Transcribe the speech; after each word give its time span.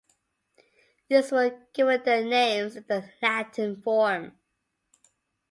These 1.09 1.31
were 1.31 1.59
given 1.73 2.01
their 2.03 2.25
names 2.25 2.75
in 2.75 2.85
the 2.87 3.07
Latin 3.21 3.79
form. 3.83 4.35